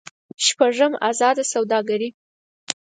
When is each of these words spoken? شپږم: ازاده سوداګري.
شپږم: 0.45 0.93
ازاده 1.09 1.43
سوداګري. 1.53 2.09